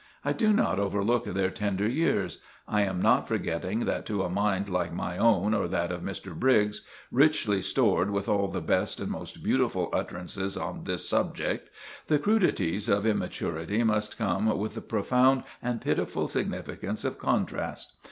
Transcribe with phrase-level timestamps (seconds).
[0.25, 4.67] I do not overlook their tender years; I am not forgetting that to a mind
[4.67, 6.33] like my own or that of Mr.
[6.33, 13.05] Briggs—richly stored with all the best and most beautiful utterances on this subject—the crudities of
[13.05, 17.93] immaturity must come with the profound and pitiful significance of contrast.